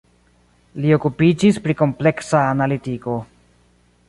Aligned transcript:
Li 0.85 0.95
okupiĝis 0.97 1.59
pri 1.67 1.77
kompleksa 1.83 2.43
analitiko. 2.55 3.19